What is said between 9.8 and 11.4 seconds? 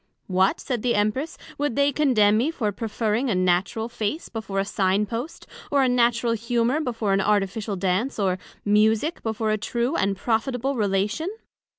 and profitable Relation?